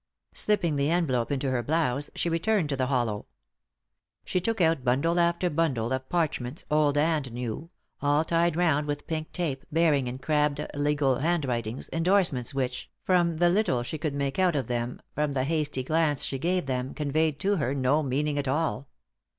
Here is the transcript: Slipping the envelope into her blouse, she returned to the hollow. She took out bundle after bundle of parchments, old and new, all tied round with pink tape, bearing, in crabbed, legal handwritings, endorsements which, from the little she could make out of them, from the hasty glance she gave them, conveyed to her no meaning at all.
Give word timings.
Slipping 0.33 0.77
the 0.77 0.89
envelope 0.89 1.31
into 1.31 1.51
her 1.51 1.61
blouse, 1.61 2.09
she 2.15 2.27
returned 2.27 2.69
to 2.69 2.75
the 2.75 2.87
hollow. 2.87 3.27
She 4.25 4.41
took 4.41 4.59
out 4.59 4.83
bundle 4.83 5.19
after 5.19 5.47
bundle 5.47 5.93
of 5.93 6.09
parchments, 6.09 6.65
old 6.71 6.97
and 6.97 7.31
new, 7.31 7.69
all 8.01 8.25
tied 8.25 8.55
round 8.55 8.87
with 8.87 9.05
pink 9.05 9.31
tape, 9.31 9.63
bearing, 9.71 10.07
in 10.07 10.17
crabbed, 10.17 10.65
legal 10.73 11.17
handwritings, 11.17 11.87
endorsements 11.93 12.51
which, 12.51 12.89
from 13.03 13.37
the 13.37 13.51
little 13.51 13.83
she 13.83 13.99
could 13.99 14.15
make 14.15 14.39
out 14.39 14.55
of 14.55 14.65
them, 14.65 15.03
from 15.13 15.33
the 15.33 15.43
hasty 15.43 15.83
glance 15.83 16.23
she 16.25 16.39
gave 16.39 16.65
them, 16.65 16.95
conveyed 16.95 17.39
to 17.41 17.57
her 17.57 17.75
no 17.75 18.01
meaning 18.01 18.39
at 18.39 18.47
all. 18.47 18.89